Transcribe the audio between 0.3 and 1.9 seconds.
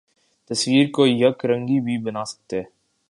تصویر کو یک رنگی